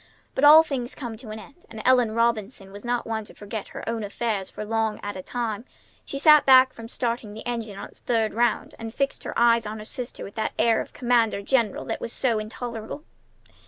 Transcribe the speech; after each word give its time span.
But 0.33 0.43
all 0.43 0.63
things 0.63 0.95
come 0.95 1.15
to 1.17 1.29
an 1.29 1.37
end, 1.37 1.63
and 1.69 1.79
Ellen 1.85 2.13
Robinson 2.13 2.71
was 2.71 2.83
not 2.83 3.05
one 3.05 3.23
to 3.25 3.35
forget 3.35 3.67
her 3.67 3.87
own 3.87 4.03
affairs 4.03 4.49
for 4.49 4.65
long 4.65 4.99
at 5.03 5.15
a 5.15 5.21
time. 5.21 5.63
She 6.05 6.17
sat 6.17 6.43
back 6.43 6.73
from 6.73 6.87
starting 6.87 7.35
the 7.35 7.45
engine 7.45 7.77
on 7.77 7.89
its 7.89 7.99
third 7.99 8.33
round, 8.33 8.73
and 8.79 8.91
fixed 8.95 9.23
her 9.25 9.33
eyes 9.37 9.67
on 9.67 9.77
her 9.77 9.85
sister 9.85 10.23
with 10.23 10.33
that 10.33 10.53
air 10.57 10.81
of 10.81 10.93
commander 10.93 11.43
general 11.43 11.85
that 11.85 12.01
was 12.01 12.11
so 12.11 12.39
intolerable. 12.39 13.03